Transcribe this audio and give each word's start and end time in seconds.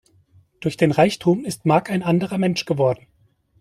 Durch 0.61 0.77
den 0.77 0.89
Reichtum 0.89 1.45
ist 1.45 1.67
Mark 1.67 1.91
ein 1.91 2.01
anderer 2.01 2.39
Mensch 2.39 2.65
geworden. 2.65 3.05